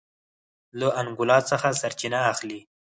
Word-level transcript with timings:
له 0.79 0.87
انګولا 1.01 1.37
څخه 1.49 1.67
سرچینه 1.81 2.19
اخلي. 2.31 2.59